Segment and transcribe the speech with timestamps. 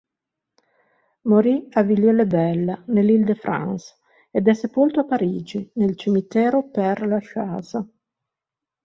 [1.31, 3.97] Morì a Villiers-le-Bel nell'Île-de-France
[4.31, 7.87] ed è sepolto a Parigi, nel cimitero Père Lachaise.